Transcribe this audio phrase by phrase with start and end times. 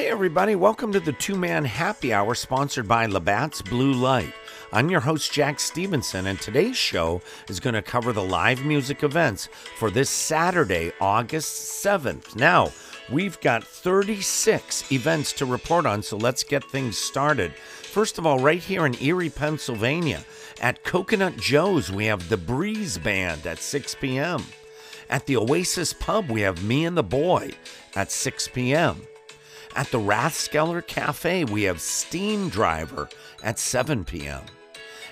[0.00, 4.32] Hey, everybody, welcome to the two man happy hour sponsored by Labatt's Blue Light.
[4.72, 7.20] I'm your host, Jack Stevenson, and today's show
[7.50, 12.34] is going to cover the live music events for this Saturday, August 7th.
[12.34, 12.72] Now,
[13.12, 17.52] we've got 36 events to report on, so let's get things started.
[17.54, 20.24] First of all, right here in Erie, Pennsylvania,
[20.62, 24.46] at Coconut Joe's, we have the Breeze Band at 6 p.m.
[25.10, 27.50] At the Oasis Pub, we have Me and the Boy
[27.94, 29.02] at 6 p.m.
[29.76, 33.08] At the Rathskeller Cafe, we have Steam Driver
[33.42, 34.42] at 7 p.m.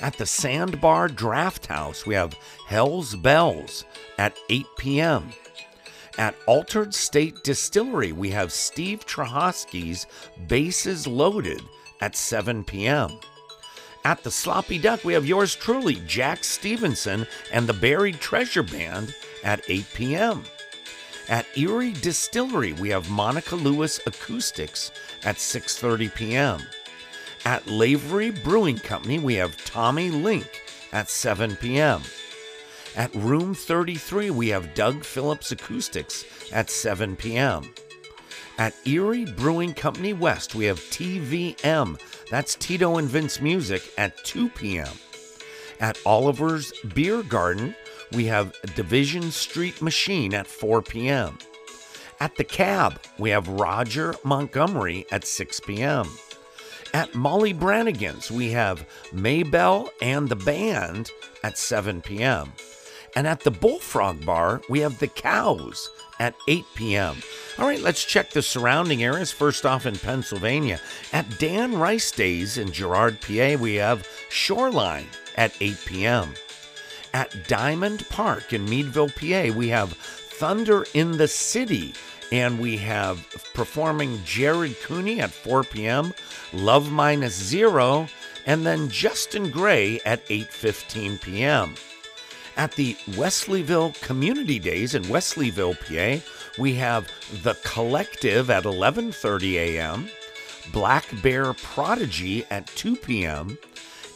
[0.00, 2.36] At the Sandbar Draft House, we have
[2.66, 3.84] Hell's Bells
[4.18, 5.32] at 8 p.m.
[6.18, 10.06] At Altered State Distillery, we have Steve Trahosky's
[10.46, 11.62] Bases Loaded
[12.00, 13.18] at 7 p.m.
[14.04, 19.14] At the Sloppy Duck, we have yours truly, Jack Stevenson and the Buried Treasure Band
[19.42, 20.44] at 8 p.m.
[21.28, 24.90] At Erie Distillery, we have Monica Lewis Acoustics
[25.24, 26.62] at 6:30 p.m.
[27.44, 32.02] At Lavery Brewing Company, we have Tommy Link at 7 p.m.
[32.94, 37.72] At Room 33, we have Doug Phillips Acoustics at 7 p.m.
[38.56, 44.48] At Erie Brewing Company West, we have TVM, that's Tito and Vince Music, at 2
[44.50, 44.92] p.m.
[45.80, 47.74] At Oliver's Beer Garden,
[48.14, 51.38] we have Division Street Machine at 4 p.m.
[52.20, 56.08] At the Cab, we have Roger Montgomery at 6 p.m.
[56.92, 61.10] At Molly Brannigan's, we have Maybell and the Band
[61.42, 62.52] at 7 p.m.
[63.16, 67.16] And at the Bullfrog Bar, we have the Cows at 8 p.m.
[67.58, 69.32] All right, let's check the surrounding areas.
[69.32, 70.80] First off, in Pennsylvania,
[71.12, 75.06] at Dan Rice Days in Girard, PA, we have Shoreline
[75.36, 76.34] at 8 p.m.
[77.14, 81.94] At Diamond Park in Meadville, PA, we have Thunder in the City,
[82.32, 86.12] and we have performing Jared Cooney at 4 p.m.,
[86.52, 88.08] Love Minus Zero,
[88.46, 91.76] and then Justin Gray at 8:15 p.m.
[92.56, 96.20] At the Wesleyville Community Days in Wesleyville, PA,
[96.60, 97.08] we have
[97.44, 100.08] The Collective at 11:30 a.m.,
[100.72, 103.56] Black Bear Prodigy at 2 p.m.,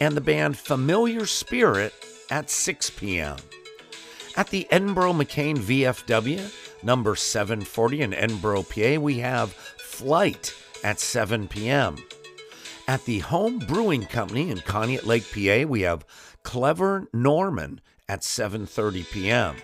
[0.00, 1.92] and the band Familiar Spirit
[2.34, 3.36] at 6 p.m.
[4.36, 6.52] At the Edinboro McCain VFW,
[6.82, 10.52] number 740 in Edinboro, PA, we have Flight
[10.82, 11.96] at 7 p.m.
[12.88, 16.04] At the Home Brewing Company in Conneaut Lake, PA, we have
[16.42, 19.54] Clever Norman at 7:30 p.m.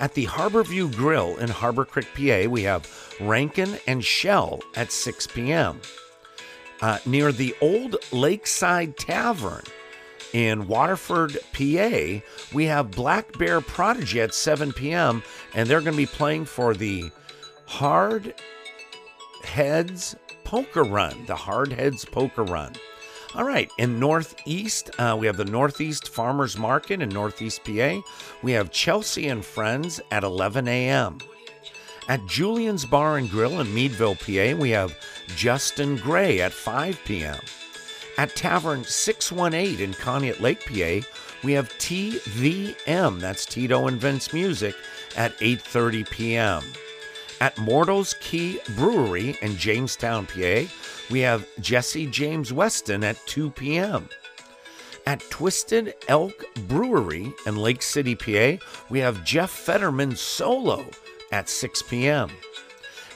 [0.00, 2.90] At the Harborview Grill in Harbor Creek, PA, we have
[3.20, 5.80] Rankin and Shell at 6 p.m.
[6.82, 9.62] Uh, near the old Lakeside Tavern
[10.32, 12.20] in Waterford, PA,
[12.52, 15.22] we have Black Bear Prodigy at 7 p.m.,
[15.54, 17.10] and they're going to be playing for the
[17.66, 18.34] Hard
[19.44, 22.74] Heads Poker Run, the Hard Heads Poker Run.
[23.34, 28.00] All right, in Northeast, uh, we have the Northeast Farmers Market in Northeast PA.
[28.42, 31.18] We have Chelsea and Friends at 11 a.m.
[32.08, 34.98] At Julian's Bar and Grill in Meadville, PA, we have
[35.36, 37.38] Justin Gray at 5 p.m.
[38.18, 41.08] At Tavern 618 in Conneaut Lake, PA,
[41.44, 44.74] we have TVM, that's Tito and Vince Music,
[45.16, 46.64] at 8:30 p.m.
[47.40, 50.64] At Mortals Key Brewery in Jamestown, PA,
[51.10, 54.08] we have Jesse James Weston at 2 p.m.
[55.06, 60.84] At Twisted Elk Brewery in Lake City, PA, we have Jeff Fetterman solo
[61.30, 62.30] at 6 p.m.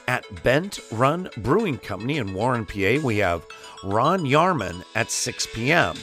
[0.07, 3.45] At Bent Run Brewing Company in Warren, PA, we have
[3.83, 5.95] Ron Yarman at 6 p.m.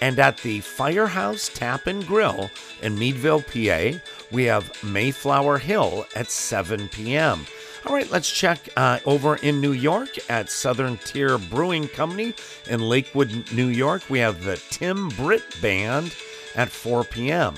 [0.00, 2.50] And at the Firehouse Tap and Grill
[2.82, 3.98] in Meadville, PA,
[4.30, 7.46] we have Mayflower Hill at 7 p.m.
[7.86, 12.34] All right, let's check uh, over in New York at Southern Tier Brewing Company
[12.68, 14.02] in Lakewood, New York.
[14.10, 16.14] We have the Tim Britt Band
[16.56, 17.54] at 4 p.m.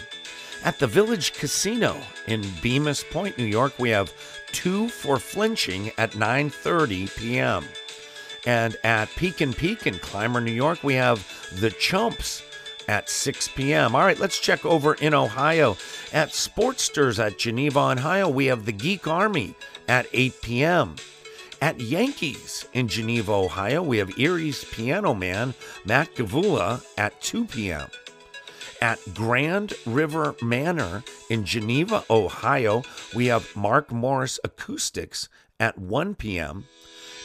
[0.64, 4.12] At the Village Casino in Bemus Point, New York, we have
[4.52, 7.64] Two for Flinching at 9:30 p.m.
[8.48, 11.22] And at Peek'n Peak in Clymer, New York, we have
[11.60, 12.42] The Chumps
[12.88, 13.94] at 6 p.m.
[13.94, 15.76] All right, let's check over in Ohio.
[16.14, 19.54] At Sportsters at Geneva, Ohio, we have The Geek Army
[19.86, 20.96] at 8 p.m.
[21.60, 25.52] At Yankees in Geneva, Ohio, we have Erie's Piano Man,
[25.84, 27.88] Matt Gavula, at 2 p.m.
[28.80, 32.82] At Grand River Manor in Geneva, Ohio,
[33.14, 35.28] we have Mark Morris Acoustics
[35.60, 36.64] at 1 p.m.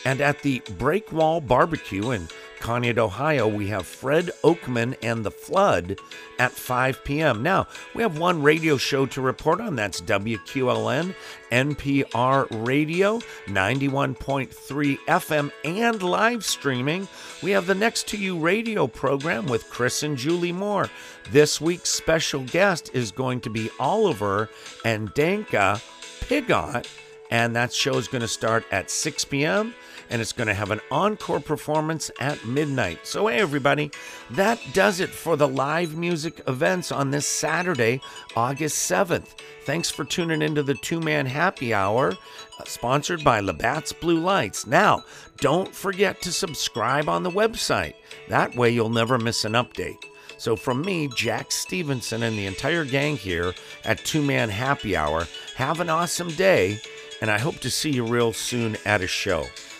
[0.06, 2.28] And at the Breakwall Barbecue in
[2.60, 5.98] Conneaut, Ohio, we have Fred Oakman and the Flood
[6.40, 7.44] at 5 p.m.
[7.44, 9.76] Now, we have one radio show to report on.
[9.76, 11.16] That's WQLN
[11.52, 17.08] NPR Radio, 91.3 FM, and live streaming.
[17.42, 20.90] We have the Next to You radio program with Chris and Julie Moore.
[21.32, 24.50] This week's special guest is going to be Oliver
[24.84, 25.82] and Danka
[26.28, 26.88] Pigot,
[27.30, 29.74] and that show is going to start at 6 p.m
[30.10, 33.06] and it's going to have an encore performance at midnight.
[33.06, 33.92] So, hey, everybody,
[34.32, 38.02] that does it for the live music events on this Saturday,
[38.36, 39.36] August 7th.
[39.66, 42.12] Thanks for tuning into the two man happy hour,
[42.60, 44.68] uh, sponsored by Labatt's Blue Lights.
[44.68, 45.04] Now,
[45.38, 47.96] don't forget to subscribe on the website.
[48.30, 50.04] That way, you'll never miss an update.
[50.38, 53.54] So, from me, Jack Stevenson, and the entire gang here
[53.86, 56.82] at Two Man Happy Hour, have an awesome day,
[57.22, 59.46] and I hope to see you real soon at a show.